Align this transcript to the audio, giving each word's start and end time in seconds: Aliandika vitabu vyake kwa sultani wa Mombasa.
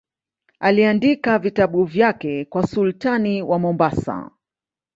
Aliandika 0.59 1.39
vitabu 1.39 1.83
vyake 1.85 2.45
kwa 2.45 2.67
sultani 2.67 3.41
wa 3.41 3.59
Mombasa. 3.59 4.31